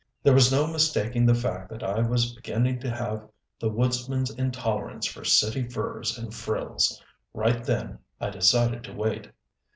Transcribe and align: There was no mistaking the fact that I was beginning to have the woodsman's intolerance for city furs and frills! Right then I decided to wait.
There 0.23 0.33
was 0.33 0.51
no 0.51 0.65
mistaking 0.65 1.27
the 1.27 1.35
fact 1.35 1.69
that 1.69 1.83
I 1.83 1.99
was 1.99 2.33
beginning 2.33 2.79
to 2.79 2.89
have 2.89 3.29
the 3.59 3.69
woodsman's 3.69 4.31
intolerance 4.31 5.05
for 5.05 5.23
city 5.23 5.67
furs 5.69 6.17
and 6.17 6.33
frills! 6.33 6.99
Right 7.35 7.63
then 7.63 7.99
I 8.19 8.31
decided 8.31 8.83
to 8.85 8.93
wait. 8.95 9.29